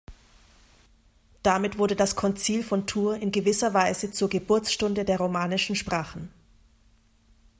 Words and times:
Damit 1.43 1.77
wurde 1.77 1.95
das 1.95 2.15
Konzil 2.15 2.63
von 2.63 2.87
Tours 2.87 3.19
in 3.21 3.31
gewisser 3.31 3.75
Weise 3.75 4.09
zur 4.11 4.29
Geburtsstunde 4.29 5.05
der 5.05 5.19
romanischen 5.19 5.75
Sprachen. 5.75 6.33